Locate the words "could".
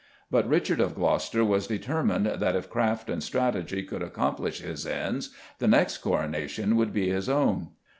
3.83-4.01